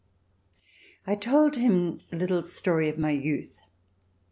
xvii 1.03 1.13
I 1.13 1.15
told 1.15 1.55
him 1.57 2.01
a 2.11 2.15
little 2.15 2.41
story 2.41 2.89
of 2.89 2.97
my 2.97 3.11
youth. 3.11 3.59